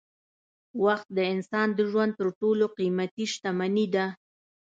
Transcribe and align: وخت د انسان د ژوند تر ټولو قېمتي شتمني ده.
وخت 0.83 1.07
د 1.17 1.19
انسان 1.33 1.67
د 1.77 1.79
ژوند 1.91 2.11
تر 2.19 2.27
ټولو 2.39 2.65
قېمتي 2.77 3.25
شتمني 3.33 3.85
ده. 3.95 4.05